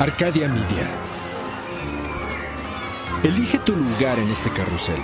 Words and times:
Arcadia 0.00 0.48
Media. 0.48 0.90
Elige 3.22 3.60
tu 3.60 3.76
lugar 3.76 4.18
en 4.18 4.28
este 4.28 4.50
carrusel. 4.50 4.98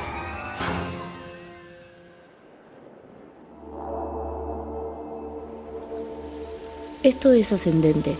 Esto 7.04 7.32
es 7.32 7.52
ascendente, 7.52 8.16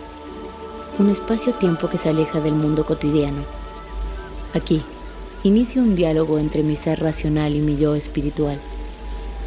un 0.97 1.09
espacio-tiempo 1.09 1.89
que 1.89 1.97
se 1.97 2.07
aleja 2.07 2.39
del 2.39 2.53
mundo 2.53 2.85
cotidiano. 2.85 3.43
Aquí, 4.53 4.81
inicio 5.43 5.81
un 5.81 5.95
diálogo 5.95 6.39
entre 6.39 6.63
mi 6.63 6.77
ser 6.77 7.01
racional 7.01 7.53
y 7.53 7.59
mi 7.59 7.75
yo 7.75 7.95
espiritual. 7.95 8.57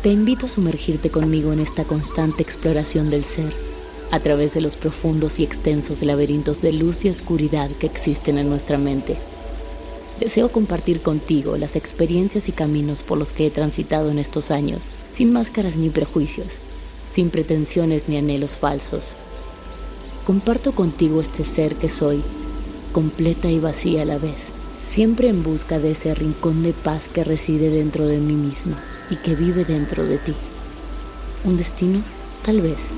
Te 0.02 0.10
invito 0.10 0.44
a 0.44 0.50
sumergirte 0.50 1.08
conmigo 1.08 1.54
en 1.54 1.60
esta 1.60 1.84
constante 1.84 2.42
exploración 2.42 3.08
del 3.08 3.24
ser 3.24 3.73
a 4.14 4.20
través 4.20 4.54
de 4.54 4.60
los 4.60 4.76
profundos 4.76 5.40
y 5.40 5.42
extensos 5.42 6.00
laberintos 6.02 6.62
de 6.62 6.72
luz 6.72 7.04
y 7.04 7.08
oscuridad 7.08 7.68
que 7.68 7.86
existen 7.86 8.38
en 8.38 8.48
nuestra 8.48 8.78
mente. 8.78 9.16
Deseo 10.20 10.52
compartir 10.52 11.00
contigo 11.00 11.56
las 11.56 11.74
experiencias 11.74 12.48
y 12.48 12.52
caminos 12.52 13.02
por 13.02 13.18
los 13.18 13.32
que 13.32 13.44
he 13.44 13.50
transitado 13.50 14.12
en 14.12 14.20
estos 14.20 14.52
años, 14.52 14.84
sin 15.12 15.32
máscaras 15.32 15.74
ni 15.74 15.90
prejuicios, 15.90 16.60
sin 17.12 17.30
pretensiones 17.30 18.08
ni 18.08 18.16
anhelos 18.16 18.52
falsos. 18.52 19.14
Comparto 20.24 20.70
contigo 20.76 21.20
este 21.20 21.42
ser 21.42 21.74
que 21.74 21.88
soy, 21.88 22.22
completa 22.92 23.50
y 23.50 23.58
vacía 23.58 24.02
a 24.02 24.04
la 24.04 24.18
vez, 24.18 24.52
siempre 24.78 25.26
en 25.26 25.42
busca 25.42 25.80
de 25.80 25.90
ese 25.90 26.14
rincón 26.14 26.62
de 26.62 26.72
paz 26.72 27.08
que 27.08 27.24
reside 27.24 27.68
dentro 27.68 28.06
de 28.06 28.18
mí 28.18 28.34
misma 28.34 28.80
y 29.10 29.16
que 29.16 29.34
vive 29.34 29.64
dentro 29.64 30.04
de 30.04 30.18
ti. 30.18 30.34
¿Un 31.44 31.56
destino? 31.56 32.00
Tal 32.44 32.60
vez 32.60 32.92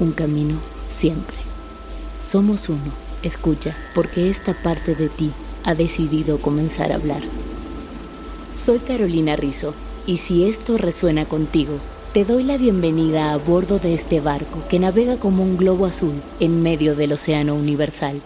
un 0.00 0.12
camino 0.12 0.56
siempre. 0.88 1.36
Somos 2.18 2.68
uno, 2.68 2.92
escucha, 3.22 3.76
porque 3.94 4.30
esta 4.30 4.54
parte 4.54 4.94
de 4.94 5.08
ti 5.08 5.30
ha 5.64 5.74
decidido 5.74 6.38
comenzar 6.38 6.92
a 6.92 6.96
hablar. 6.96 7.22
Soy 8.52 8.78
Carolina 8.78 9.36
Rizzo, 9.36 9.74
y 10.06 10.18
si 10.18 10.48
esto 10.48 10.78
resuena 10.78 11.24
contigo, 11.24 11.78
te 12.12 12.24
doy 12.24 12.44
la 12.44 12.56
bienvenida 12.56 13.32
a 13.32 13.36
bordo 13.36 13.78
de 13.78 13.92
este 13.92 14.20
barco 14.20 14.62
que 14.68 14.78
navega 14.78 15.18
como 15.18 15.42
un 15.42 15.56
globo 15.56 15.84
azul 15.84 16.14
en 16.40 16.62
medio 16.62 16.94
del 16.94 17.12
océano 17.12 17.54
universal. 17.54 18.22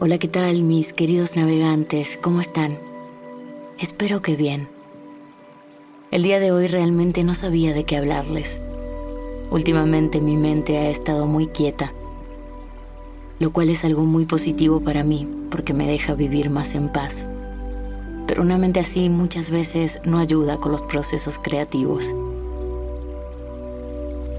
Hola, 0.00 0.18
¿qué 0.18 0.28
tal 0.28 0.62
mis 0.62 0.92
queridos 0.92 1.36
navegantes? 1.36 2.18
¿Cómo 2.20 2.40
están? 2.40 2.78
Espero 3.78 4.20
que 4.20 4.36
bien. 4.36 4.73
El 6.10 6.22
día 6.22 6.38
de 6.38 6.52
hoy 6.52 6.68
realmente 6.68 7.24
no 7.24 7.34
sabía 7.34 7.72
de 7.72 7.84
qué 7.84 7.96
hablarles. 7.96 8.60
Últimamente 9.50 10.20
mi 10.20 10.36
mente 10.36 10.78
ha 10.78 10.88
estado 10.88 11.26
muy 11.26 11.46
quieta, 11.46 11.92
lo 13.38 13.52
cual 13.52 13.68
es 13.70 13.84
algo 13.84 14.02
muy 14.02 14.26
positivo 14.26 14.80
para 14.80 15.02
mí 15.02 15.28
porque 15.50 15.72
me 15.72 15.86
deja 15.88 16.14
vivir 16.14 16.50
más 16.50 16.74
en 16.74 16.88
paz. 16.88 17.26
Pero 18.26 18.42
una 18.42 18.58
mente 18.58 18.80
así 18.80 19.08
muchas 19.08 19.50
veces 19.50 20.00
no 20.04 20.18
ayuda 20.18 20.58
con 20.58 20.72
los 20.72 20.82
procesos 20.82 21.38
creativos. 21.38 22.14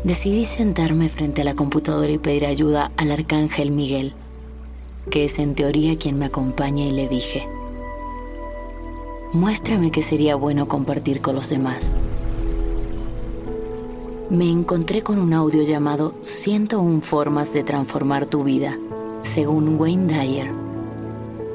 Decidí 0.03 0.45
sentarme 0.45 1.09
frente 1.09 1.41
a 1.41 1.45
la 1.45 1.56
computadora 1.56 2.11
y 2.11 2.19
pedir 2.19 2.45
ayuda 2.45 2.91
al 2.95 3.11
arcángel 3.11 3.72
Miguel, 3.72 4.13
que 5.09 5.25
es 5.25 5.40
en 5.40 5.56
teoría 5.56 5.97
quien 5.97 6.19
me 6.19 6.25
acompaña 6.25 6.85
y 6.85 6.91
le 6.91 7.09
dije, 7.09 7.47
muéstrame 9.35 9.91
que 9.91 10.01
sería 10.01 10.35
bueno 10.35 10.68
compartir 10.68 11.22
con 11.22 11.35
los 11.35 11.50
demás. 11.50 11.91
Me 14.29 14.50
encontré 14.50 15.03
con 15.03 15.19
un 15.19 15.34
audio 15.34 15.63
llamado 15.63 16.16
101 16.23 17.01
formas 17.01 17.53
de 17.53 17.63
transformar 17.63 18.25
tu 18.25 18.44
vida, 18.44 18.79
según 19.22 19.79
Wayne 19.79 20.12
Dyer. 20.12 20.51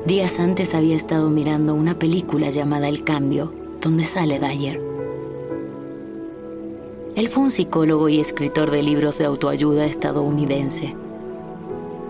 Días 0.06 0.38
antes 0.38 0.74
había 0.74 0.94
estado 0.94 1.30
mirando 1.30 1.74
una 1.74 1.98
película 1.98 2.50
llamada 2.50 2.88
El 2.88 3.02
Cambio, 3.02 3.52
donde 3.80 4.04
sale 4.04 4.38
Dyer. 4.38 4.80
Él 7.16 7.28
fue 7.28 7.42
un 7.42 7.50
psicólogo 7.50 8.08
y 8.08 8.20
escritor 8.20 8.70
de 8.70 8.82
libros 8.82 9.18
de 9.18 9.24
autoayuda 9.24 9.84
estadounidense. 9.84 10.94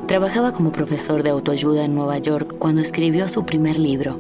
Trabajaba 0.07 0.53
como 0.53 0.73
profesor 0.73 1.23
de 1.23 1.31
autoayuda 1.31 1.85
en 1.85 1.95
Nueva 1.95 2.19
York 2.19 2.57
cuando 2.59 2.83
escribió 2.83 3.29
su 3.29 3.47
primer 3.47 3.79
libro, 3.79 4.19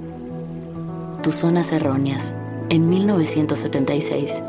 tus 1.22 1.36
zonas 1.36 1.72
erróneas, 1.72 2.34
en 2.69 2.88
1976. 2.88 4.42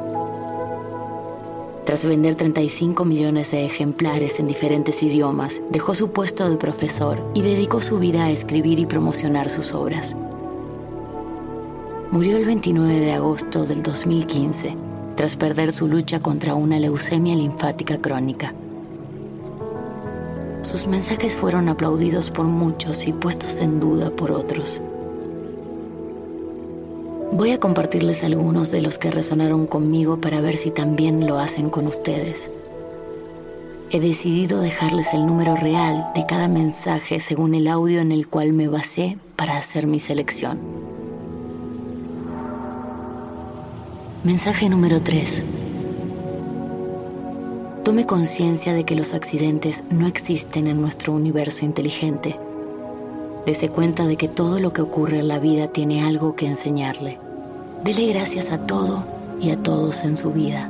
Tras 1.85 2.05
vender 2.05 2.35
35 2.35 3.05
millones 3.05 3.51
de 3.51 3.65
ejemplares 3.65 4.39
en 4.39 4.47
diferentes 4.47 5.01
idiomas, 5.01 5.61
dejó 5.71 5.93
su 5.93 6.11
puesto 6.11 6.49
de 6.49 6.57
profesor 6.57 7.19
y 7.33 7.41
dedicó 7.41 7.81
su 7.81 7.97
vida 7.99 8.25
a 8.25 8.29
escribir 8.29 8.79
y 8.79 8.85
promocionar 8.85 9.49
sus 9.49 9.73
obras. 9.73 10.15
Murió 12.11 12.37
el 12.37 12.45
29 12.45 12.99
de 12.99 13.13
agosto 13.13 13.65
del 13.65 13.81
2015, 13.83 14.75
tras 15.15 15.35
perder 15.35 15.73
su 15.73 15.88
lucha 15.88 16.19
contra 16.19 16.55
una 16.55 16.79
leucemia 16.79 17.35
linfática 17.35 17.97
crónica. 17.99 18.53
Sus 20.61 20.88
mensajes 20.88 21.35
fueron 21.35 21.67
aplaudidos 21.67 22.29
por 22.29 22.45
muchos 22.45 23.07
y 23.07 23.13
puestos 23.13 23.59
en 23.59 23.79
duda 23.79 24.11
por 24.11 24.31
otros. 24.31 24.81
Voy 27.34 27.52
a 27.52 27.59
compartirles 27.62 28.25
algunos 28.25 28.72
de 28.72 28.81
los 28.81 28.97
que 28.97 29.09
resonaron 29.09 29.66
conmigo 29.66 30.19
para 30.19 30.42
ver 30.42 30.58
si 30.58 30.69
también 30.69 31.25
lo 31.25 31.40
hacen 31.40 31.69
con 31.69 31.88
ustedes. 31.88 32.52
He 33.90 34.02
decidido 34.02 34.59
dejarles 34.59 35.14
el 35.14 35.25
número 35.25 35.56
real 35.56 36.12
de 36.14 36.25
cada 36.25 36.50
mensaje 36.50 37.22
según 37.22 37.56
el 37.56 37.68
audio 37.68 38.02
en 38.02 38.12
el 38.12 38.28
cual 38.28 38.52
me 38.52 38.68
basé 38.68 39.18
para 39.38 39.58
hacer 39.58 39.88
mi 39.88 40.02
selección. 40.02 40.59
Mensaje 44.25 44.68
número 44.69 45.02
3. 45.02 45.46
Tome 47.86 48.06
conciencia 48.06 48.74
de 48.74 48.84
que 48.84 48.96
los 48.96 49.13
accidentes 49.13 49.86
no 49.90 50.06
existen 50.06 50.68
en 50.68 50.81
nuestro 50.81 51.13
universo 51.13 51.63
inteligente 51.63 52.38
Dese 53.46 53.69
cuenta 53.69 54.06
de 54.06 54.18
que 54.18 54.28
todo 54.28 54.59
lo 54.59 54.72
que 54.72 54.84
ocurre 54.84 55.18
en 55.19 55.28
la 55.28 55.40
vida 55.40 55.68
tiene 55.68 56.03
algo 56.03 56.35
que 56.35 56.46
enseñarle. 56.46 57.18
Dele 57.84 58.06
gracias 58.13 58.52
a 58.52 58.68
todo 58.68 59.03
y 59.40 59.50
a 59.50 59.57
todos 59.57 60.03
en 60.03 60.16
su 60.16 60.31
vida. 60.31 60.69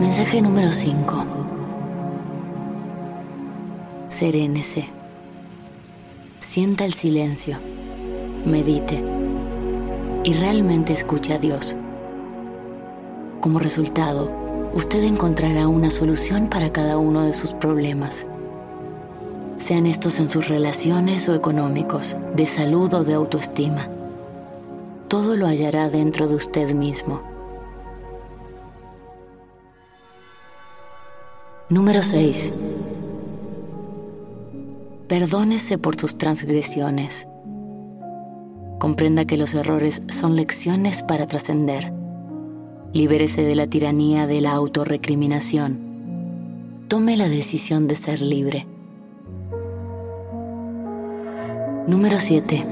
Mensaje 0.00 0.42
número 0.42 0.72
5. 0.72 1.24
Serénese. 4.08 4.88
Sienta 6.40 6.84
el 6.84 6.92
silencio. 6.92 7.58
Medite. 8.44 9.04
Y 10.24 10.32
realmente 10.32 10.92
escuche 10.92 11.32
a 11.32 11.38
Dios. 11.38 11.76
Como 13.40 13.60
resultado, 13.60 14.32
usted 14.74 15.04
encontrará 15.04 15.68
una 15.68 15.92
solución 15.92 16.48
para 16.48 16.72
cada 16.72 16.98
uno 16.98 17.22
de 17.22 17.34
sus 17.34 17.52
problemas 17.52 18.26
sean 19.58 19.86
estos 19.86 20.18
en 20.18 20.30
sus 20.30 20.48
relaciones 20.48 21.28
o 21.28 21.34
económicos, 21.34 22.16
de 22.34 22.46
salud 22.46 22.92
o 22.94 23.04
de 23.04 23.14
autoestima. 23.14 23.88
Todo 25.08 25.36
lo 25.36 25.46
hallará 25.46 25.88
dentro 25.88 26.26
de 26.26 26.34
usted 26.34 26.74
mismo. 26.74 27.22
Número 31.68 32.02
6. 32.02 32.52
Perdónese 35.08 35.78
por 35.78 35.96
sus 35.96 36.18
transgresiones. 36.18 37.26
Comprenda 38.78 39.24
que 39.24 39.36
los 39.36 39.54
errores 39.54 40.02
son 40.08 40.36
lecciones 40.36 41.02
para 41.02 41.26
trascender. 41.26 41.92
Libérese 42.92 43.42
de 43.42 43.54
la 43.54 43.66
tiranía 43.66 44.26
de 44.26 44.40
la 44.40 44.52
autorrecriminación. 44.52 45.78
Tome 46.88 47.16
la 47.16 47.28
decisión 47.28 47.88
de 47.88 47.96
ser 47.96 48.20
libre. 48.20 48.66
Número 51.86 52.18
7. 52.18 52.66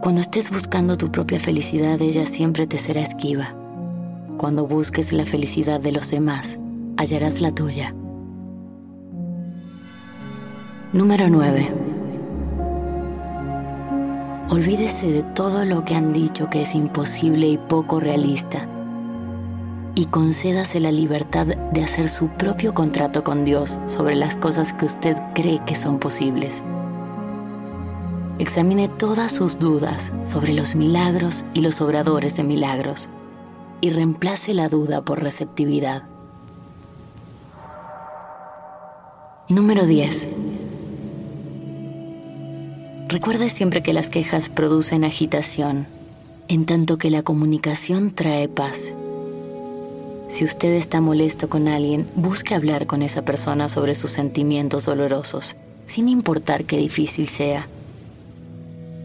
Cuando 0.00 0.20
estés 0.20 0.52
buscando 0.52 0.96
tu 0.96 1.10
propia 1.10 1.40
felicidad, 1.40 2.00
ella 2.00 2.26
siempre 2.26 2.68
te 2.68 2.78
será 2.78 3.00
esquiva. 3.00 3.56
Cuando 4.38 4.68
busques 4.68 5.12
la 5.12 5.26
felicidad 5.26 5.80
de 5.80 5.90
los 5.90 6.12
demás, 6.12 6.60
hallarás 6.96 7.40
la 7.40 7.52
tuya. 7.52 7.92
Número 10.92 11.28
9. 11.28 11.68
Olvídese 14.50 15.10
de 15.10 15.22
todo 15.24 15.64
lo 15.64 15.84
que 15.84 15.96
han 15.96 16.12
dicho 16.12 16.48
que 16.50 16.62
es 16.62 16.76
imposible 16.76 17.48
y 17.48 17.58
poco 17.58 17.98
realista 17.98 18.68
y 19.94 20.06
concédase 20.06 20.80
la 20.80 20.92
libertad 20.92 21.46
de 21.46 21.82
hacer 21.82 22.08
su 22.08 22.28
propio 22.28 22.74
contrato 22.74 23.24
con 23.24 23.44
Dios 23.44 23.78
sobre 23.86 24.14
las 24.14 24.36
cosas 24.36 24.72
que 24.72 24.86
usted 24.86 25.16
cree 25.34 25.60
que 25.66 25.74
son 25.74 25.98
posibles. 25.98 26.62
Examine 28.38 28.88
todas 28.88 29.32
sus 29.32 29.58
dudas 29.58 30.12
sobre 30.24 30.54
los 30.54 30.74
milagros 30.74 31.44
y 31.52 31.60
los 31.60 31.80
obradores 31.80 32.36
de 32.36 32.44
milagros 32.44 33.10
y 33.80 33.90
reemplace 33.90 34.54
la 34.54 34.68
duda 34.68 35.02
por 35.02 35.22
receptividad. 35.22 36.04
Número 39.48 39.84
10. 39.84 40.28
Recuerde 43.08 43.50
siempre 43.50 43.82
que 43.82 43.92
las 43.92 44.08
quejas 44.08 44.48
producen 44.48 45.02
agitación, 45.02 45.88
en 46.46 46.64
tanto 46.64 46.96
que 46.96 47.10
la 47.10 47.22
comunicación 47.22 48.12
trae 48.12 48.48
paz. 48.48 48.94
Si 50.30 50.44
usted 50.44 50.74
está 50.74 51.00
molesto 51.00 51.48
con 51.48 51.66
alguien, 51.66 52.08
busque 52.14 52.54
hablar 52.54 52.86
con 52.86 53.02
esa 53.02 53.22
persona 53.22 53.68
sobre 53.68 53.96
sus 53.96 54.12
sentimientos 54.12 54.84
dolorosos, 54.84 55.56
sin 55.86 56.08
importar 56.08 56.66
qué 56.66 56.76
difícil 56.76 57.26
sea. 57.26 57.66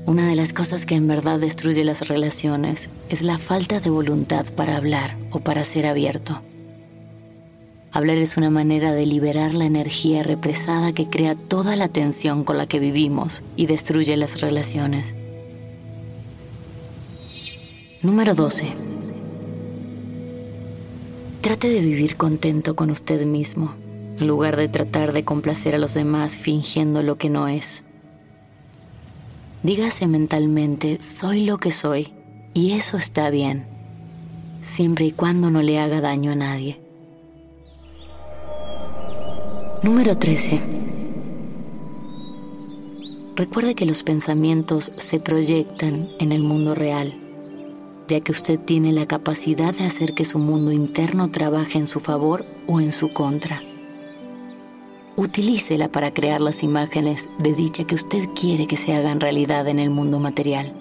Una 0.06 0.28
de 0.28 0.36
las 0.36 0.54
cosas 0.54 0.86
que 0.86 0.94
en 0.94 1.08
verdad 1.08 1.40
destruye 1.40 1.84
las 1.84 2.08
relaciones 2.08 2.92
es 3.10 3.24
la 3.24 3.40
falta 3.40 3.80
de 3.80 3.90
voluntad 3.90 4.46
para 4.56 4.78
hablar 4.78 5.18
o 5.32 5.40
para 5.40 5.66
ser 5.66 5.88
abierto. 5.88 6.44
Hablar 7.92 8.18
es 8.18 8.38
una 8.38 8.52
manera 8.52 8.94
de 8.94 9.08
liberar 9.08 9.56
la 9.56 9.66
energía 9.66 10.22
represada 10.22 10.94
que 10.94 11.10
crea 11.10 11.34
toda 11.34 11.76
la 11.76 11.88
tensión 11.88 12.44
con 12.44 12.60
la 12.60 12.68
que 12.68 12.80
vivimos 12.80 13.44
y 13.56 13.66
destruye 13.66 14.16
las 14.16 14.42
relaciones. 14.42 15.16
Número 18.04 18.36
12 18.36 18.95
Trate 21.46 21.70
de 21.70 21.80
vivir 21.80 22.18
contento 22.18 22.76
con 22.76 22.90
usted 22.90 23.24
mismo, 23.28 23.76
en 24.20 24.26
lugar 24.26 24.58
de 24.58 24.68
tratar 24.68 25.14
de 25.14 25.24
complacer 25.24 25.76
a 25.76 25.78
los 25.78 25.94
demás 25.94 26.38
fingiendo 26.38 27.04
lo 27.04 27.20
que 27.20 27.30
no 27.30 27.48
es. 27.48 27.84
Dígase 29.62 30.08
mentalmente, 30.08 31.00
soy 31.04 31.46
lo 31.46 31.60
que 31.60 31.70
soy, 31.70 32.16
y 32.56 32.72
eso 32.72 32.98
está 32.98 33.30
bien, 33.30 33.68
siempre 34.64 35.06
y 35.06 35.12
cuando 35.12 35.52
no 35.52 35.62
le 35.62 35.78
haga 35.78 36.02
daño 36.02 36.32
a 36.32 36.36
nadie. 36.36 36.82
Número 39.84 40.18
13. 40.18 40.60
Recuerde 43.36 43.76
que 43.76 43.86
los 43.86 44.02
pensamientos 44.02 44.94
se 44.98 45.20
proyectan 45.20 46.10
en 46.18 46.32
el 46.32 46.42
mundo 46.42 46.74
real 46.74 47.22
ya 48.08 48.20
que 48.20 48.32
usted 48.32 48.60
tiene 48.60 48.92
la 48.92 49.06
capacidad 49.08 49.74
de 49.74 49.86
hacer 49.86 50.14
que 50.14 50.26
su 50.26 50.40
mundo 50.40 50.72
interno 50.72 51.32
trabaje 51.32 51.78
en 51.78 51.88
su 51.88 52.00
favor 52.00 52.46
o 52.68 52.80
en 52.80 52.92
su 52.92 53.12
contra. 53.14 53.62
Utilícela 55.16 55.90
para 55.90 56.14
crear 56.14 56.42
las 56.42 56.62
imágenes 56.62 57.30
de 57.40 57.54
dicha 57.54 57.86
que 57.86 57.96
usted 57.96 58.28
quiere 58.40 58.68
que 58.68 58.78
se 58.78 58.94
hagan 58.94 59.20
realidad 59.20 59.68
en 59.68 59.80
el 59.80 59.90
mundo 59.90 60.20
material. 60.20 60.74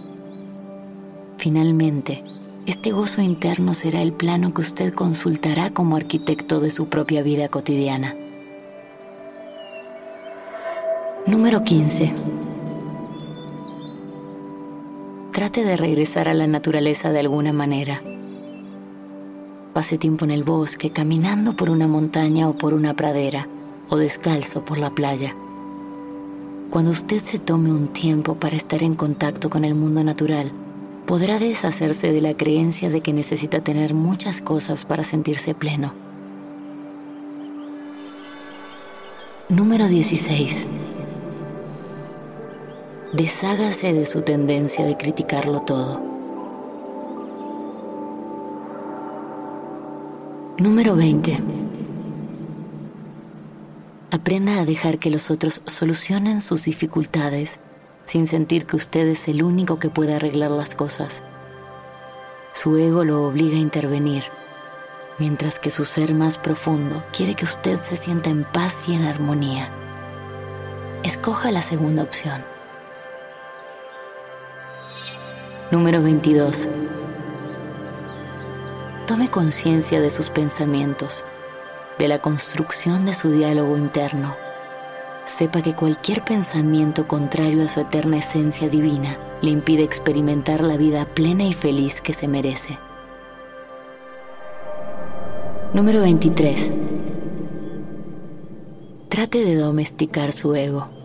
Finalmente, 1.39 2.25
este 2.67 2.91
gozo 2.91 3.23
interno 3.23 3.75
será 3.75 4.03
el 4.03 4.13
plano 4.13 4.53
que 4.53 4.63
usted 4.63 4.93
consultará 4.93 5.71
como 5.71 5.97
arquitecto 5.97 6.61
de 6.61 6.71
su 6.71 6.89
propia 6.89 7.23
vida 7.23 7.49
cotidiana. 7.49 8.17
Número 11.27 11.63
15 11.63 12.44
Trate 15.35 15.65
de 15.65 15.77
regresar 15.77 16.29
a 16.29 16.35
la 16.35 16.47
naturaleza 16.47 17.11
de 17.11 17.19
alguna 17.19 17.53
manera. 17.53 18.01
Pase 19.73 19.99
tiempo 19.99 20.25
en 20.25 20.31
el 20.31 20.45
bosque, 20.45 20.91
caminando 20.91 21.57
por 21.57 21.71
una 21.71 21.89
montaña 21.89 22.49
o 22.49 22.57
por 22.57 22.73
una 22.73 22.95
pradera, 22.95 23.49
o 23.89 23.97
descalzo 23.97 24.65
por 24.65 24.79
la 24.79 24.91
playa. 24.91 25.35
Cuando 26.71 26.93
usted 26.93 27.21
se 27.21 27.41
tome 27.41 27.73
un 27.73 27.89
tiempo 27.89 28.37
para 28.37 28.55
estar 28.55 28.85
en 28.85 28.95
contacto 28.95 29.51
con 29.51 29.65
el 29.65 29.75
mundo 29.75 30.05
natural, 30.05 30.53
podrá 31.05 31.41
deshacerse 31.41 32.13
de 32.13 32.21
la 32.21 32.37
creencia 32.37 32.89
de 32.89 33.01
que 33.01 33.13
necesita 33.13 33.61
tener 33.61 33.93
muchas 33.93 34.41
cosas 34.41 34.85
para 34.85 35.03
sentirse 35.03 35.53
pleno. 35.53 35.95
Número 39.49 39.89
16 39.89 40.69
deshágase 43.15 43.93
de 43.93 44.07
su 44.07 44.23
tendencia 44.23 44.85
de 44.85 44.97
criticarlo 44.97 45.61
todo. 45.61 46.03
Número 50.59 50.97
20. 50.97 51.39
Aprenda 54.11 54.59
a 54.59 54.65
dejar 54.65 54.99
que 54.99 55.11
los 55.11 55.31
otros 55.31 55.63
solucionen 55.65 56.41
sus 56.41 56.65
dificultades 56.65 57.61
sin 58.05 58.27
sentir 58.27 58.67
que 58.67 58.75
usted 58.75 59.07
es 59.07 59.29
el 59.29 59.45
único 59.45 59.79
que 59.79 59.91
puede 59.91 60.15
arreglar 60.15 60.51
las 60.51 60.75
cosas. 60.75 61.23
Su 62.53 62.77
ego 62.79 63.05
lo 63.05 63.29
obliga 63.29 63.55
a 63.55 63.61
intervenir, 63.61 64.25
mientras 65.21 65.61
que 65.61 65.71
su 65.71 65.85
ser 65.85 66.15
más 66.15 66.39
profundo 66.39 67.05
quiere 67.17 67.37
que 67.37 67.45
usted 67.45 67.79
se 67.79 67.95
sienta 67.95 68.31
en 68.31 68.43
paz 68.43 68.89
y 68.89 68.95
en 68.95 69.05
armonía. 69.05 69.71
Escoja 71.05 71.53
la 71.53 71.63
segunda 71.63 72.03
opción. 72.03 72.54
Número 75.71 76.03
22. 76.03 76.69
Tome 79.07 79.29
conciencia 79.29 79.99
de 79.99 80.11
sus 80.11 80.29
pensamientos, 80.29 81.25
de 81.99 82.07
la 82.07 82.19
construcción 82.19 83.07
de 83.07 83.15
su 83.15 83.31
diálogo 83.31 83.79
interno. 83.79 84.37
Sepa 85.25 85.63
que 85.63 85.75
cualquier 85.75 86.23
pensamiento 86.23 87.09
contrario 87.09 87.65
a 87.65 87.69
su 87.69 87.81
eterna 87.81 88.19
esencia 88.19 88.69
divina 88.69 89.17
le 89.41 89.53
impide 89.53 89.85
experimentar 89.85 90.61
la 90.61 90.77
vida 90.77 91.07
plena 91.07 91.45
y 91.45 91.55
feliz 91.55 92.03
que 92.03 92.13
se 92.13 92.29
merece. 92.29 92.79
Número 95.73 96.03
23. 96.03 96.73
Trate 99.09 99.45
de 99.47 99.57
domesticar 99.57 100.33
su 100.33 100.55
ego 100.55 101.04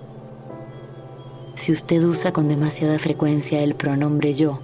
si 1.60 1.74
usted 1.74 2.02
usa 2.04 2.32
con 2.32 2.48
demasiada 2.48 2.98
frecuencia 3.00 3.62
el 3.62 3.76
pronombre 3.76 4.34
yo, 4.34 4.62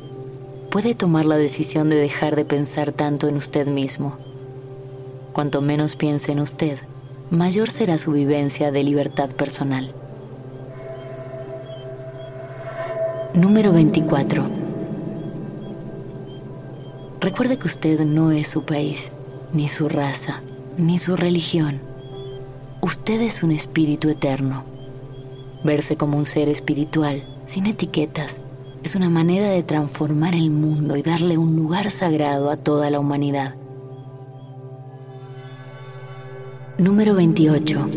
puede 0.72 0.96
tomar 0.96 1.26
la 1.26 1.36
decisión 1.36 1.90
de 1.90 1.98
dejar 1.98 2.38
de 2.38 2.46
pensar 2.46 2.94
tanto 2.94 3.28
en 3.28 3.36
usted 3.36 3.68
mismo. 3.68 4.18
Cuanto 5.34 5.60
menos 5.60 5.98
piense 5.98 6.32
en 6.32 6.40
usted, 6.40 6.78
mayor 7.30 7.70
será 7.70 7.98
su 7.98 8.14
vivencia 8.14 8.72
de 8.72 8.84
libertad 8.84 9.30
personal. 9.32 9.94
Número 13.34 13.74
24. 13.74 14.50
Recuerde 17.20 17.58
que 17.58 17.68
usted 17.68 18.00
no 18.06 18.32
es 18.32 18.48
su 18.48 18.64
país, 18.64 19.12
ni 19.52 19.68
su 19.68 19.90
raza, 19.90 20.42
ni 20.78 20.98
su 20.98 21.18
religión. 21.18 21.82
Usted 22.82 23.20
es 23.20 23.44
un 23.44 23.52
espíritu 23.52 24.08
eterno 24.08 24.75
Verse 25.66 25.98
como 25.98 26.20
un 26.20 26.28
ser 26.28 26.48
espiritual, 26.48 27.24
sin 27.48 27.66
etiquetas, 27.66 28.40
es 28.84 28.94
una 28.94 29.10
manera 29.10 29.50
de 29.50 29.64
transformar 29.64 30.36
el 30.36 30.52
mundo 30.52 30.96
y 30.96 31.02
darle 31.02 31.40
un 31.40 31.56
lugar 31.56 31.90
sagrado 31.90 32.52
a 32.52 32.58
toda 32.58 32.92
la 32.92 33.00
humanidad. 33.00 33.56
Número 36.78 37.16
28. 37.16 37.90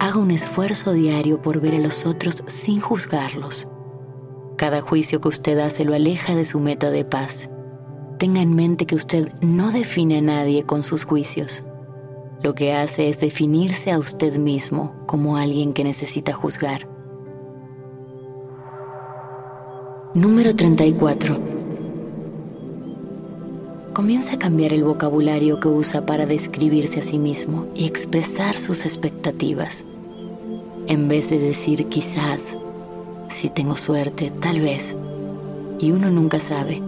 Haga 0.00 0.18
un 0.18 0.30
esfuerzo 0.32 0.92
diario 0.92 1.40
por 1.40 1.62
ver 1.62 1.76
a 1.76 1.78
los 1.78 2.04
otros 2.04 2.44
sin 2.46 2.78
juzgarlos. 2.78 3.68
Cada 4.58 4.82
juicio 4.82 5.22
que 5.22 5.28
usted 5.28 5.58
hace 5.60 5.86
lo 5.86 5.94
aleja 5.94 6.34
de 6.34 6.44
su 6.44 6.60
meta 6.60 6.90
de 6.90 7.06
paz. 7.06 7.48
Tenga 8.18 8.42
en 8.42 8.54
mente 8.54 8.84
que 8.84 8.96
usted 8.96 9.32
no 9.40 9.72
define 9.72 10.18
a 10.18 10.20
nadie 10.20 10.64
con 10.64 10.82
sus 10.82 11.04
juicios. 11.04 11.64
Lo 12.42 12.54
que 12.54 12.72
hace 12.72 13.08
es 13.08 13.18
definirse 13.18 13.90
a 13.90 13.98
usted 13.98 14.38
mismo 14.38 14.94
como 15.06 15.36
alguien 15.36 15.72
que 15.72 15.82
necesita 15.82 16.32
juzgar. 16.32 16.88
Número 20.14 20.54
34. 20.54 21.36
Comienza 23.92 24.34
a 24.34 24.38
cambiar 24.38 24.72
el 24.72 24.84
vocabulario 24.84 25.58
que 25.58 25.66
usa 25.66 26.06
para 26.06 26.26
describirse 26.26 27.00
a 27.00 27.02
sí 27.02 27.18
mismo 27.18 27.66
y 27.74 27.86
expresar 27.86 28.56
sus 28.56 28.86
expectativas. 28.86 29.84
En 30.86 31.08
vez 31.08 31.30
de 31.30 31.40
decir 31.40 31.88
quizás, 31.88 32.56
Si 33.28 33.50
tengo 33.50 33.76
suerte, 33.76 34.32
tal 34.40 34.60
vez. 34.60 34.96
Y 35.78 35.90
uno 35.90 36.10
nunca 36.10 36.40
sabe. 36.40 36.80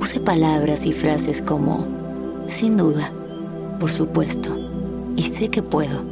Use 0.00 0.18
palabras 0.18 0.84
y 0.84 0.92
frases 0.92 1.40
como, 1.40 1.86
sin 2.48 2.76
duda, 2.76 3.12
por 3.78 3.92
supuesto, 3.92 4.58
y 5.16 5.22
sé 5.22 5.48
que 5.48 5.62
puedo. 5.62 6.04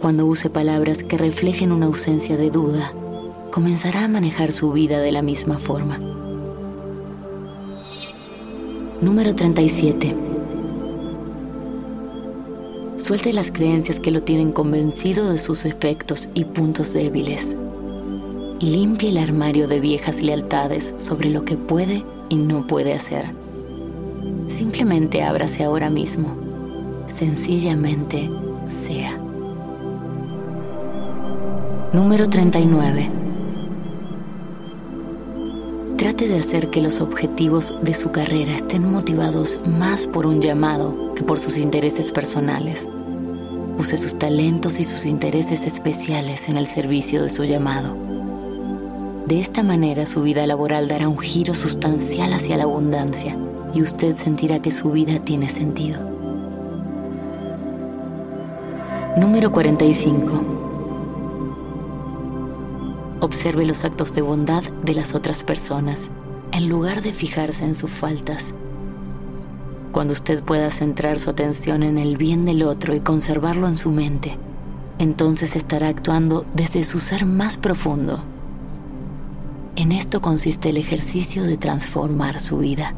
Cuando 0.00 0.26
use 0.26 0.50
palabras 0.50 1.02
que 1.02 1.18
reflejen 1.18 1.72
una 1.72 1.86
ausencia 1.86 2.36
de 2.36 2.50
duda, 2.50 2.92
comenzará 3.50 4.04
a 4.04 4.08
manejar 4.08 4.52
su 4.52 4.72
vida 4.72 5.00
de 5.00 5.12
la 5.12 5.22
misma 5.22 5.58
forma. 5.58 5.98
Número 9.00 9.34
37. 9.34 10.14
Suelte 12.96 13.32
las 13.32 13.50
creencias 13.50 14.00
que 14.00 14.10
lo 14.10 14.22
tienen 14.22 14.52
convencido 14.52 15.30
de 15.30 15.38
sus 15.38 15.64
efectos 15.64 16.28
y 16.34 16.44
puntos 16.44 16.92
débiles. 16.92 17.56
Limpie 18.60 19.10
el 19.10 19.18
armario 19.18 19.68
de 19.68 19.80
viejas 19.80 20.20
lealtades 20.20 20.94
sobre 20.98 21.30
lo 21.30 21.44
que 21.44 21.56
puede 21.56 22.04
y 22.28 22.36
no 22.36 22.66
puede 22.66 22.92
hacer. 22.92 23.47
Simplemente 24.48 25.22
ábrase 25.22 25.62
ahora 25.62 25.90
mismo. 25.90 26.36
Sencillamente 27.06 28.30
sea. 28.66 29.16
Número 31.92 32.28
39. 32.28 33.10
Trate 35.96 36.28
de 36.28 36.38
hacer 36.38 36.70
que 36.70 36.80
los 36.80 37.00
objetivos 37.00 37.74
de 37.82 37.92
su 37.92 38.10
carrera 38.10 38.52
estén 38.54 38.90
motivados 38.90 39.60
más 39.78 40.06
por 40.06 40.26
un 40.26 40.40
llamado 40.40 41.12
que 41.14 41.24
por 41.24 41.38
sus 41.38 41.58
intereses 41.58 42.12
personales. 42.12 42.88
Use 43.78 43.96
sus 43.96 44.18
talentos 44.18 44.80
y 44.80 44.84
sus 44.84 45.06
intereses 45.06 45.66
especiales 45.66 46.48
en 46.48 46.56
el 46.56 46.66
servicio 46.66 47.22
de 47.22 47.28
su 47.28 47.44
llamado. 47.44 47.96
De 49.28 49.38
esta 49.40 49.62
manera 49.62 50.06
su 50.06 50.22
vida 50.22 50.46
laboral 50.46 50.88
dará 50.88 51.06
un 51.06 51.18
giro 51.18 51.52
sustancial 51.52 52.32
hacia 52.32 52.56
la 52.56 52.62
abundancia 52.62 53.36
y 53.74 53.82
usted 53.82 54.16
sentirá 54.16 54.62
que 54.62 54.72
su 54.72 54.90
vida 54.90 55.18
tiene 55.22 55.50
sentido. 55.50 56.00
Número 59.18 59.52
45 59.52 60.30
Observe 63.20 63.66
los 63.66 63.84
actos 63.84 64.14
de 64.14 64.22
bondad 64.22 64.62
de 64.82 64.94
las 64.94 65.14
otras 65.14 65.42
personas, 65.42 66.10
en 66.52 66.70
lugar 66.70 67.02
de 67.02 67.12
fijarse 67.12 67.66
en 67.66 67.74
sus 67.74 67.90
faltas. 67.90 68.54
Cuando 69.92 70.14
usted 70.14 70.42
pueda 70.42 70.70
centrar 70.70 71.18
su 71.18 71.28
atención 71.28 71.82
en 71.82 71.98
el 71.98 72.16
bien 72.16 72.46
del 72.46 72.62
otro 72.62 72.94
y 72.94 73.00
conservarlo 73.00 73.68
en 73.68 73.76
su 73.76 73.90
mente, 73.90 74.38
entonces 74.98 75.54
estará 75.54 75.88
actuando 75.88 76.46
desde 76.54 76.82
su 76.82 76.98
ser 76.98 77.26
más 77.26 77.58
profundo. 77.58 78.22
En 79.78 79.92
esto 79.92 80.20
consiste 80.20 80.70
el 80.70 80.76
ejercicio 80.76 81.44
de 81.44 81.56
transformar 81.56 82.40
su 82.40 82.58
vida. 82.58 82.94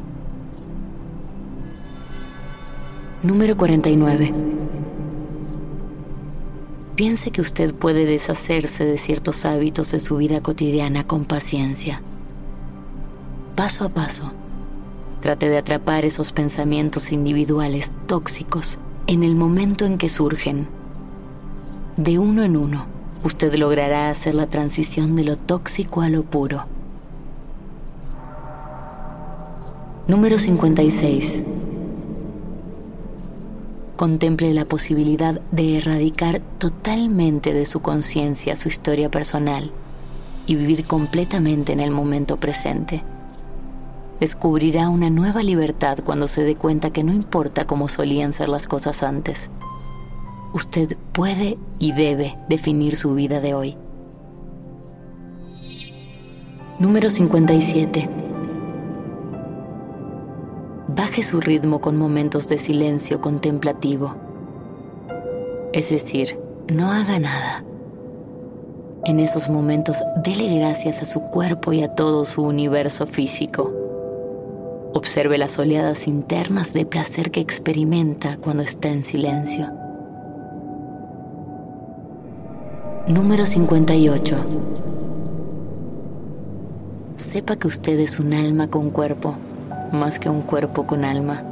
Número 3.21 3.55
49 3.55 4.33
piense 6.95 7.29
que 7.29 7.41
usted 7.41 7.73
puede 7.75 8.05
deshacerse 8.05 8.83
de 8.83 8.97
ciertos 8.97 9.45
hábitos 9.45 9.91
de 9.91 9.99
su 9.99 10.17
vida 10.17 10.41
cotidiana 10.41 11.03
con 11.03 11.25
paciencia. 11.25 12.01
Paso 13.55 13.85
a 13.85 13.89
paso, 13.89 14.31
trate 15.19 15.49
de 15.49 15.59
atrapar 15.59 16.03
esos 16.05 16.31
pensamientos 16.31 17.11
individuales 17.11 17.91
tóxicos 18.07 18.79
en 19.05 19.21
el 19.21 19.35
momento 19.35 19.85
en 19.85 19.99
que 19.99 20.09
surgen. 20.09 20.67
De 21.97 22.17
uno 22.17 22.43
en 22.43 22.57
uno, 22.57 22.85
usted 23.23 23.53
logrará 23.55 24.09
hacer 24.09 24.35
la 24.35 24.47
transición 24.47 25.15
de 25.15 25.23
lo 25.23 25.37
tóxico 25.37 26.01
a 26.01 26.09
lo 26.09 26.23
puro. 26.23 26.65
Número 30.07 30.39
56 30.39 31.43
contemple 34.01 34.51
la 34.55 34.65
posibilidad 34.65 35.39
de 35.51 35.77
erradicar 35.77 36.41
totalmente 36.57 37.53
de 37.53 37.67
su 37.67 37.81
conciencia 37.81 38.55
su 38.55 38.67
historia 38.67 39.11
personal 39.11 39.69
y 40.47 40.55
vivir 40.55 40.85
completamente 40.85 41.71
en 41.71 41.79
el 41.79 41.91
momento 41.91 42.37
presente. 42.37 43.03
Descubrirá 44.19 44.89
una 44.89 45.11
nueva 45.11 45.43
libertad 45.43 45.99
cuando 46.03 46.25
se 46.25 46.43
dé 46.43 46.55
cuenta 46.55 46.89
que 46.89 47.03
no 47.03 47.13
importa 47.13 47.65
cómo 47.65 47.87
solían 47.87 48.33
ser 48.33 48.49
las 48.49 48.67
cosas 48.67 49.03
antes. 49.03 49.51
Usted 50.53 50.97
puede 51.13 51.57
y 51.79 51.93
debe 51.93 52.37
definir 52.49 52.95
su 52.95 53.13
vida 53.13 53.39
de 53.39 53.53
hoy. 53.53 53.77
Número 56.79 57.09
57 57.09 58.21
baje 60.95 61.23
su 61.23 61.39
ritmo 61.39 61.79
con 61.79 61.97
momentos 61.97 62.47
de 62.47 62.57
silencio 62.57 63.21
contemplativo. 63.21 64.15
Es 65.73 65.89
decir, 65.89 66.39
no 66.67 66.91
haga 66.91 67.19
nada. 67.19 67.63
En 69.05 69.19
esos 69.19 69.49
momentos, 69.49 70.03
dele 70.23 70.59
gracias 70.59 71.01
a 71.01 71.05
su 71.05 71.21
cuerpo 71.21 71.73
y 71.73 71.81
a 71.83 71.95
todo 71.95 72.25
su 72.25 72.43
universo 72.43 73.07
físico. 73.07 73.73
Observe 74.93 75.37
las 75.37 75.57
oleadas 75.57 76.07
internas 76.07 76.73
de 76.73 76.85
placer 76.85 77.31
que 77.31 77.39
experimenta 77.39 78.37
cuando 78.37 78.63
está 78.63 78.89
en 78.89 79.03
silencio. 79.03 79.80
Número 83.07 83.45
58. 83.45 84.35
Sepa 87.15 87.55
que 87.55 87.67
usted 87.67 87.99
es 87.99 88.19
un 88.19 88.33
alma 88.33 88.69
con 88.69 88.89
cuerpo 88.91 89.35
más 89.91 90.19
que 90.19 90.29
un 90.29 90.41
cuerpo 90.41 90.87
con 90.87 91.03
alma. 91.03 91.43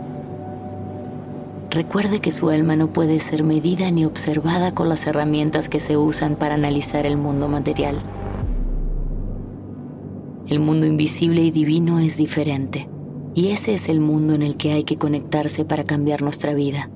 Recuerde 1.69 2.19
que 2.19 2.31
su 2.31 2.49
alma 2.49 2.75
no 2.75 2.93
puede 2.93 3.19
ser 3.19 3.43
medida 3.43 3.91
ni 3.91 4.05
observada 4.05 4.73
con 4.73 4.89
las 4.89 5.05
herramientas 5.07 5.69
que 5.69 5.79
se 5.79 5.97
usan 5.97 6.35
para 6.35 6.55
analizar 6.55 7.05
el 7.05 7.17
mundo 7.17 7.47
material. 7.47 7.97
El 10.47 10.59
mundo 10.59 10.87
invisible 10.87 11.41
y 11.41 11.51
divino 11.51 11.99
es 11.99 12.17
diferente, 12.17 12.89
y 13.35 13.49
ese 13.49 13.73
es 13.73 13.89
el 13.89 13.99
mundo 13.99 14.33
en 14.33 14.41
el 14.41 14.55
que 14.55 14.71
hay 14.71 14.83
que 14.83 14.97
conectarse 14.97 15.65
para 15.65 15.83
cambiar 15.83 16.21
nuestra 16.21 16.53
vida. 16.53 16.89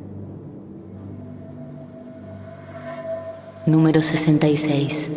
Número 3.65 4.01
66. 4.01 5.09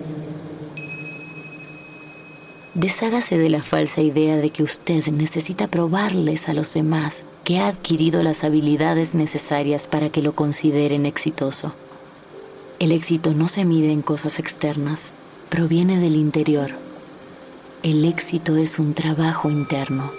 Deshágase 2.75 3.39
de 3.39 3.49
la 3.49 3.61
falsa 3.61 4.03
idea 4.03 4.37
de 4.37 4.51
que 4.51 4.63
usted 4.63 5.05
necesita 5.09 5.67
probarles 5.67 6.49
a 6.49 6.55
los 6.55 6.73
demás 6.73 7.27
que 7.43 7.59
ha 7.59 7.67
adquirido 7.67 8.23
las 8.23 8.45
habilidades 8.45 9.17
necesarias 9.17 9.89
para 9.89 10.11
que 10.11 10.23
lo 10.23 10.37
consideren 10.37 11.07
exitoso. 11.07 11.75
El 12.79 12.93
éxito 12.93 13.35
no 13.35 13.49
se 13.49 13.65
mide 13.65 13.91
en 13.91 14.03
cosas 14.03 14.39
externas, 14.39 15.11
proviene 15.49 15.99
del 15.99 16.15
interior. 16.15 16.71
El 17.83 18.05
éxito 18.05 18.57
es 18.57 18.79
un 18.79 18.95
trabajo 18.95 19.51
interno. 19.51 20.13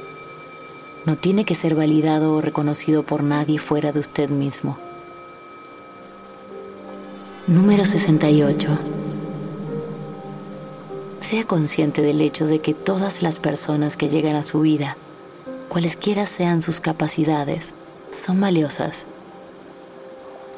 No 1.05 1.15
tiene 1.15 1.45
que 1.45 1.55
ser 1.55 1.75
validado 1.75 2.33
o 2.33 2.41
reconocido 2.41 3.03
por 3.03 3.23
nadie 3.23 3.57
fuera 3.57 3.93
de 3.93 4.01
usted 4.01 4.29
mismo. 4.29 4.77
Número 7.47 7.85
68 7.85 8.67
sea 11.21 11.45
consciente 11.45 12.01
del 12.01 12.19
hecho 12.19 12.45
de 12.45 12.59
que 12.59 12.73
todas 12.73 13.21
las 13.21 13.39
personas 13.39 13.95
que 13.95 14.09
llegan 14.09 14.35
a 14.35 14.43
su 14.43 14.59
vida, 14.59 14.97
cualesquiera 15.69 16.25
sean 16.25 16.61
sus 16.61 16.81
capacidades, 16.81 17.73
son 18.09 18.41
valiosas. 18.41 19.07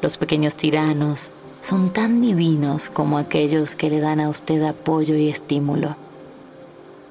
Los 0.02 0.16
pequeños 0.16 0.56
tiranos 0.56 1.30
son 1.60 1.90
tan 1.90 2.20
divinos 2.20 2.88
como 2.88 3.18
aquellos 3.18 3.76
que 3.76 3.88
le 3.88 4.00
dan 4.00 4.18
a 4.18 4.28
usted 4.28 4.60
apoyo 4.64 5.14
y 5.14 5.28
estímulo. 5.28 5.94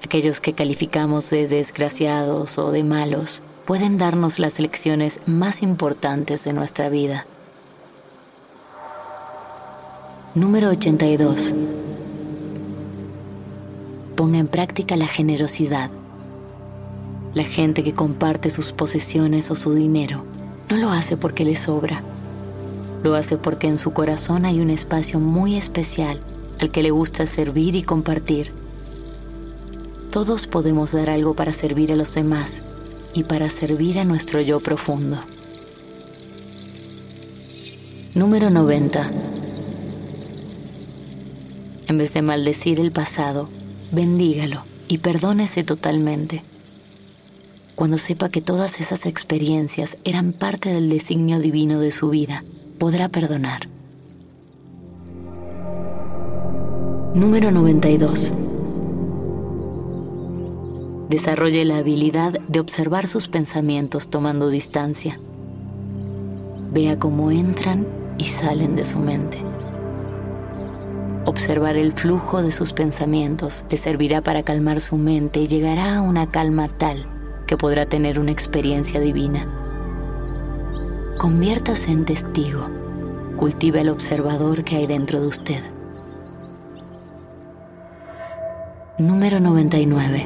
Aquellos 0.03 0.41
que 0.41 0.51
calificamos 0.51 1.29
de 1.29 1.47
desgraciados 1.47 2.57
o 2.57 2.71
de 2.71 2.83
malos 2.83 3.41
pueden 3.63 3.97
darnos 3.97 4.39
las 4.39 4.59
lecciones 4.59 5.21
más 5.25 5.61
importantes 5.61 6.43
de 6.43 6.51
nuestra 6.51 6.89
vida. 6.89 7.25
Número 10.35 10.69
82 10.69 11.55
ponga 14.15 14.37
en 14.37 14.47
práctica 14.47 14.95
la 14.95 15.07
generosidad. 15.07 15.89
La 17.33 17.45
gente 17.45 17.83
que 17.83 17.95
comparte 17.95 18.51
sus 18.51 18.71
posesiones 18.71 19.49
o 19.49 19.55
su 19.55 19.73
dinero 19.73 20.25
no 20.69 20.77
lo 20.77 20.91
hace 20.91 21.17
porque 21.17 21.45
le 21.45 21.55
sobra. 21.55 22.03
Lo 23.01 23.15
hace 23.15 23.37
porque 23.37 23.67
en 23.67 23.79
su 23.79 23.91
corazón 23.91 24.45
hay 24.45 24.59
un 24.59 24.69
espacio 24.69 25.19
muy 25.19 25.55
especial 25.55 26.19
al 26.59 26.69
que 26.69 26.83
le 26.83 26.91
gusta 26.91 27.25
servir 27.25 27.75
y 27.75 27.81
compartir. 27.81 28.51
Todos 30.11 30.45
podemos 30.45 30.91
dar 30.91 31.09
algo 31.09 31.33
para 31.33 31.53
servir 31.53 31.91
a 31.91 31.95
los 31.95 32.11
demás 32.11 32.61
y 33.15 33.23
para 33.23 33.49
servir 33.49 33.97
a 33.97 34.05
nuestro 34.05 34.41
yo 34.41 34.59
profundo. 34.59 35.17
Número 38.13 38.51
90. 38.51 39.28
En 41.89 41.97
vez 41.97 42.13
de 42.13 42.21
maldecir 42.21 42.79
el 42.79 42.91
pasado, 42.91 43.49
bendígalo 43.91 44.61
y 44.87 44.99
perdónese 44.99 45.63
totalmente. 45.63 46.43
Cuando 47.73 47.97
sepa 47.97 48.29
que 48.29 48.43
todas 48.43 48.79
esas 48.79 49.07
experiencias 49.07 49.97
eran 50.03 50.31
parte 50.31 50.69
del 50.69 50.91
designio 50.91 51.39
divino 51.39 51.79
de 51.79 51.91
su 51.91 52.11
vida, 52.11 52.43
podrá 52.77 53.09
perdonar. 53.09 53.69
Número 57.15 57.49
92. 57.49 58.33
Desarrolle 61.09 61.65
la 61.65 61.77
habilidad 61.77 62.39
de 62.47 62.59
observar 62.59 63.07
sus 63.07 63.27
pensamientos 63.27 64.11
tomando 64.11 64.49
distancia. 64.49 65.19
Vea 66.71 66.99
cómo 66.99 67.31
entran 67.31 67.87
y 68.19 68.25
salen 68.25 68.75
de 68.75 68.85
su 68.85 68.99
mente. 68.99 69.48
Observar 71.29 71.77
el 71.77 71.93
flujo 71.93 72.41
de 72.41 72.51
sus 72.51 72.73
pensamientos 72.73 73.63
le 73.69 73.77
servirá 73.77 74.19
para 74.19 74.41
calmar 74.41 74.81
su 74.81 74.97
mente 74.97 75.39
y 75.39 75.47
llegará 75.47 75.97
a 75.97 76.01
una 76.01 76.31
calma 76.31 76.67
tal 76.67 77.05
que 77.45 77.55
podrá 77.55 77.85
tener 77.85 78.19
una 78.19 78.31
experiencia 78.31 78.99
divina. 78.99 79.45
Conviértase 81.19 81.91
en 81.91 82.05
testigo. 82.05 82.67
Cultive 83.37 83.81
el 83.81 83.89
observador 83.89 84.63
que 84.63 84.77
hay 84.77 84.87
dentro 84.87 85.21
de 85.21 85.27
usted. 85.27 85.61
Número 88.97 89.39
99. 89.39 90.25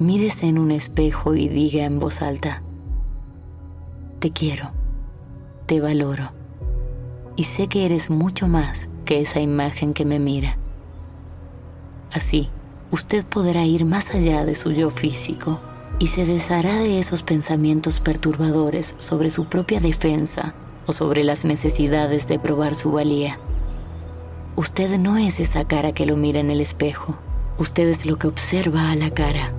Mírese 0.00 0.48
en 0.48 0.58
un 0.58 0.72
espejo 0.72 1.36
y 1.36 1.48
diga 1.48 1.84
en 1.84 2.00
voz 2.00 2.20
alta, 2.20 2.64
te 4.18 4.32
quiero, 4.32 4.72
te 5.66 5.80
valoro 5.80 6.37
y 7.38 7.44
sé 7.44 7.68
que 7.68 7.84
eres 7.84 8.10
mucho 8.10 8.48
más 8.48 8.90
que 9.04 9.20
esa 9.20 9.38
imagen 9.38 9.94
que 9.94 10.04
me 10.04 10.18
mira. 10.18 10.58
Así, 12.12 12.50
usted 12.90 13.24
podrá 13.24 13.64
ir 13.64 13.84
más 13.84 14.12
allá 14.12 14.44
de 14.44 14.56
su 14.56 14.72
yo 14.72 14.90
físico 14.90 15.60
y 16.00 16.08
se 16.08 16.26
deshará 16.26 16.74
de 16.74 16.98
esos 16.98 17.22
pensamientos 17.22 18.00
perturbadores 18.00 18.96
sobre 18.98 19.30
su 19.30 19.44
propia 19.44 19.78
defensa 19.78 20.56
o 20.84 20.92
sobre 20.92 21.22
las 21.22 21.44
necesidades 21.44 22.26
de 22.26 22.40
probar 22.40 22.74
su 22.74 22.90
valía. 22.90 23.38
Usted 24.56 24.98
no 24.98 25.16
es 25.16 25.38
esa 25.38 25.64
cara 25.64 25.92
que 25.92 26.06
lo 26.06 26.16
mira 26.16 26.40
en 26.40 26.50
el 26.50 26.60
espejo, 26.60 27.20
usted 27.56 27.86
es 27.86 28.04
lo 28.04 28.16
que 28.16 28.26
observa 28.26 28.90
a 28.90 28.96
la 28.96 29.10
cara. 29.10 29.52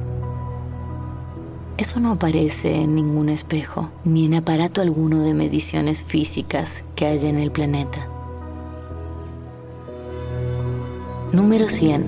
Eso 1.79 2.01
no 2.01 2.11
aparece 2.11 2.75
en 2.75 2.93
ningún 2.93 3.29
espejo, 3.29 3.89
ni 4.03 4.25
en 4.25 4.33
aparato 4.33 4.81
alguno 4.81 5.23
de 5.23 5.33
mediciones 5.33 6.03
físicas 6.03 6.83
que 6.93 7.05
haya 7.05 7.29
en 7.29 7.37
el 7.37 7.51
planeta. 7.51 8.05
Número 11.31 11.69
100. 11.69 12.05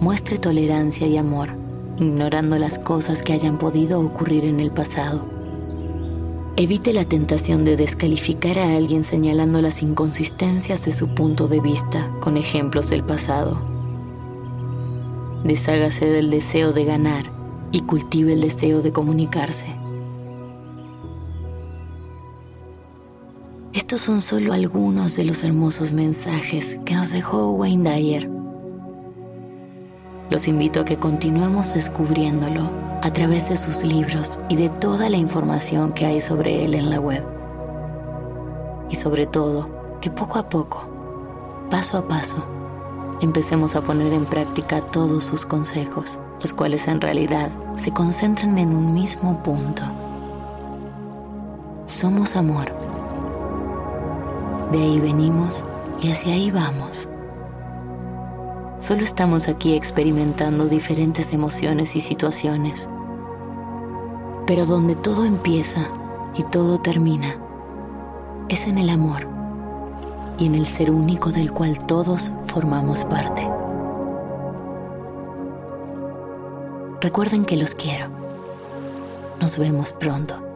Muestre 0.00 0.38
tolerancia 0.38 1.06
y 1.08 1.18
amor, 1.18 1.50
ignorando 1.98 2.56
las 2.56 2.78
cosas 2.78 3.22
que 3.22 3.34
hayan 3.34 3.58
podido 3.58 4.00
ocurrir 4.00 4.46
en 4.46 4.58
el 4.58 4.70
pasado. 4.70 5.26
Evite 6.56 6.94
la 6.94 7.04
tentación 7.04 7.66
de 7.66 7.76
descalificar 7.76 8.58
a 8.58 8.74
alguien 8.74 9.04
señalando 9.04 9.60
las 9.60 9.82
inconsistencias 9.82 10.86
de 10.86 10.94
su 10.94 11.14
punto 11.14 11.48
de 11.48 11.60
vista 11.60 12.10
con 12.20 12.38
ejemplos 12.38 12.88
del 12.88 13.04
pasado 13.04 13.69
Deshágase 15.44 16.04
del 16.04 16.30
deseo 16.30 16.72
de 16.72 16.84
ganar 16.84 17.24
y 17.72 17.80
cultive 17.80 18.34
el 18.34 18.42
deseo 18.42 18.82
de 18.82 18.92
comunicarse. 18.92 19.66
Estos 23.72 24.02
son 24.02 24.20
solo 24.20 24.52
algunos 24.52 25.16
de 25.16 25.24
los 25.24 25.42
hermosos 25.42 25.92
mensajes 25.92 26.78
que 26.84 26.94
nos 26.94 27.10
dejó 27.10 27.52
Wayne 27.52 27.90
Dyer. 27.90 28.30
Los 30.28 30.46
invito 30.46 30.80
a 30.80 30.84
que 30.84 30.98
continuemos 30.98 31.72
descubriéndolo 31.74 32.70
a 33.02 33.10
través 33.12 33.48
de 33.48 33.56
sus 33.56 33.82
libros 33.82 34.38
y 34.48 34.56
de 34.56 34.68
toda 34.68 35.08
la 35.08 35.16
información 35.16 35.92
que 35.92 36.04
hay 36.04 36.20
sobre 36.20 36.64
él 36.64 36.74
en 36.74 36.90
la 36.90 37.00
web. 37.00 37.24
Y 38.90 38.96
sobre 38.96 39.26
todo, 39.26 39.98
que 40.00 40.10
poco 40.10 40.38
a 40.38 40.48
poco, 40.48 40.86
paso 41.70 41.96
a 41.96 42.06
paso, 42.06 42.59
empecemos 43.20 43.76
a 43.76 43.82
poner 43.82 44.12
en 44.12 44.24
práctica 44.24 44.80
todos 44.80 45.24
sus 45.24 45.44
consejos, 45.44 46.18
los 46.40 46.52
cuales 46.52 46.88
en 46.88 47.00
realidad 47.00 47.50
se 47.76 47.92
concentran 47.92 48.58
en 48.58 48.74
un 48.74 48.94
mismo 48.94 49.42
punto. 49.42 49.82
Somos 51.84 52.36
amor. 52.36 52.72
De 54.72 54.78
ahí 54.78 55.00
venimos 55.00 55.64
y 56.00 56.10
hacia 56.10 56.32
ahí 56.34 56.50
vamos. 56.50 57.08
Solo 58.78 59.02
estamos 59.02 59.48
aquí 59.48 59.74
experimentando 59.74 60.66
diferentes 60.66 61.32
emociones 61.32 61.96
y 61.96 62.00
situaciones. 62.00 62.88
Pero 64.46 64.64
donde 64.64 64.94
todo 64.94 65.24
empieza 65.24 65.88
y 66.34 66.44
todo 66.44 66.80
termina 66.80 67.34
es 68.48 68.66
en 68.66 68.78
el 68.78 68.88
amor 68.88 69.39
y 70.40 70.46
en 70.46 70.54
el 70.54 70.66
ser 70.66 70.90
único 70.90 71.30
del 71.30 71.52
cual 71.52 71.86
todos 71.86 72.32
formamos 72.44 73.04
parte. 73.04 73.46
Recuerden 77.02 77.44
que 77.44 77.56
los 77.58 77.74
quiero. 77.74 78.08
Nos 79.38 79.58
vemos 79.58 79.92
pronto. 79.92 80.46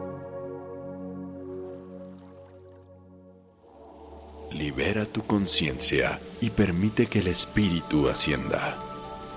Libera 4.51 5.05
tu 5.05 5.23
conciencia 5.23 6.19
y 6.41 6.49
permite 6.49 7.05
que 7.05 7.19
el 7.19 7.27
espíritu 7.27 8.09
ascienda. 8.09 8.77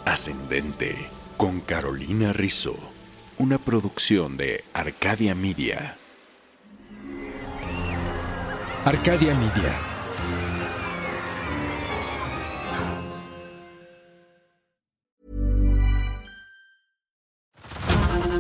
Ascendente 0.07 0.97
con 1.37 1.61
Carolina 1.61 2.33
Rizzo, 2.33 2.75
una 3.39 3.59
producción 3.59 4.39
de 4.39 4.65
Arcadia 4.73 5.35
Media. 5.35 5.97
Arcadia 8.87 9.35
Media 9.35 9.98